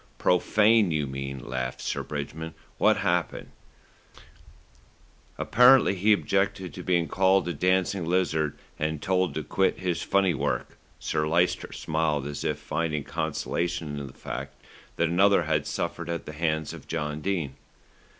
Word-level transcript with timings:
"Profane, 0.17 0.89
you 0.89 1.05
mean," 1.05 1.37
laughed 1.47 1.79
Sir 1.79 2.01
Bridgman. 2.01 2.55
"What 2.79 2.97
happened?" 2.97 3.51
"Apparently 5.37 5.93
he 5.93 6.11
objected 6.11 6.73
to 6.73 6.81
being 6.81 7.07
called 7.07 7.47
a 7.47 7.53
dancing 7.53 8.05
lizard, 8.07 8.57
and 8.79 8.99
told 8.99 9.35
to 9.35 9.43
quit 9.43 9.77
his 9.77 10.01
funny 10.01 10.33
work." 10.33 10.75
Sir 10.97 11.27
Lyster 11.27 11.71
smiled 11.71 12.25
as 12.25 12.43
if 12.43 12.57
finding 12.57 13.03
consolation 13.03 13.99
in 13.99 14.07
the 14.07 14.13
fact 14.13 14.55
that 14.95 15.07
another 15.07 15.43
had 15.43 15.67
suffered 15.67 16.09
at 16.09 16.25
the 16.25 16.33
hands 16.33 16.73
of 16.73 16.87
John 16.87 17.21
Dene. 17.21 17.53